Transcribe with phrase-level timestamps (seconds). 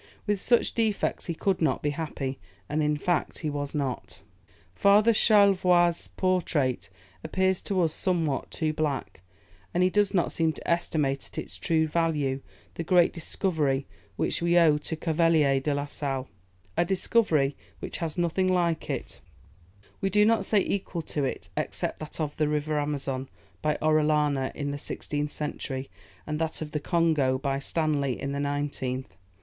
[0.25, 4.21] With such defects he could not be happy, and in fact he was not."
[4.73, 6.89] Father Charlevoix's portrait
[7.23, 9.21] appears to us somewhat too black,
[9.75, 12.41] and he does not seem to estimate at its true value
[12.73, 13.85] the great discovery
[14.15, 16.27] which we owe to Cavelier de la Sale;
[16.75, 19.21] a discovery, which has nothing like it,
[20.01, 23.29] we do not say equal to it, except that of the river Amazon,
[23.61, 25.91] by Orellana, in the 16th century,
[26.25, 29.05] and that of the Congo, by Stanley, in the 19th.